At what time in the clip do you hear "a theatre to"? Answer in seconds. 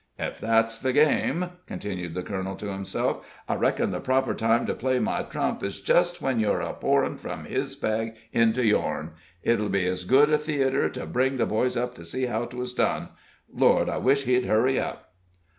10.33-11.05